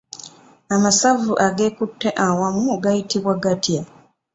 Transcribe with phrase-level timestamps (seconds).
[0.75, 3.81] Amasavu ageekutte awamu gayitibwa gatya?